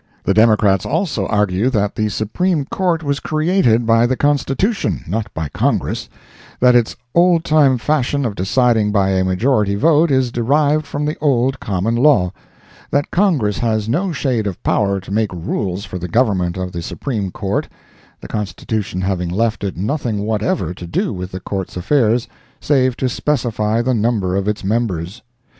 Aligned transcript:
The 0.23 0.33
Democrats 0.33 0.83
also 0.83 1.27
argue 1.27 1.69
that 1.69 1.93
the 1.93 2.09
Supreme 2.09 2.65
Court 2.65 3.03
was 3.03 3.19
created 3.19 3.85
by 3.85 4.07
the 4.07 4.17
Constitution—not 4.17 5.31
by 5.35 5.47
Congress; 5.49 6.09
that 6.59 6.73
its 6.73 6.95
old 7.13 7.43
time 7.45 7.77
fashion 7.77 8.25
of 8.25 8.33
deciding 8.33 8.91
by 8.91 9.11
a 9.11 9.23
majority 9.23 9.75
vote 9.75 10.09
is 10.09 10.31
derived 10.31 10.87
from 10.87 11.05
the 11.05 11.17
old 11.19 11.59
common 11.59 11.95
law; 11.95 12.31
that 12.89 13.11
Congress 13.11 13.59
has 13.59 13.87
no 13.87 14.11
shade 14.11 14.47
of 14.47 14.63
power 14.63 14.99
to 14.99 15.11
make 15.13 15.31
rules 15.31 15.85
for 15.85 15.99
the 15.99 16.07
government 16.07 16.57
of 16.57 16.71
the 16.71 16.81
Supreme 16.81 17.29
Court, 17.29 17.69
the 18.21 18.27
Constitution 18.27 19.01
having 19.01 19.29
left 19.29 19.63
it 19.63 19.77
nothing 19.77 20.23
whatever 20.23 20.73
to 20.73 20.87
do 20.87 21.13
with 21.13 21.31
the 21.31 21.39
Court's 21.39 21.77
affairs 21.77 22.27
save 22.59 22.97
to 22.97 23.07
specify 23.07 23.83
the 23.83 23.93
number 23.93 24.35
of 24.35 24.47
its 24.47 24.63
members. 24.63 25.21